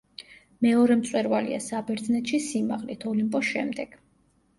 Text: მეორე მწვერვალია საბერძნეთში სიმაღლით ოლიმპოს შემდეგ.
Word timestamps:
მეორე 0.65 0.95
მწვერვალია 1.01 1.59
საბერძნეთში 1.65 2.39
სიმაღლით 2.47 3.05
ოლიმპოს 3.13 3.47
შემდეგ. 3.51 3.95